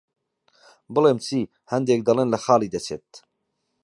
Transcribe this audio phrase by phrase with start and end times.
[0.93, 1.39] بڵێم چی،
[1.71, 3.09] هەندێک دەڵێن لە خاڵی دەچێت.